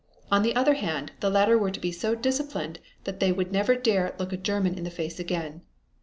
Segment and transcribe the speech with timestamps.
[0.31, 3.75] On the other hand, the latter were to be so disciplined that they would never
[3.75, 5.61] dare look a German in the face again.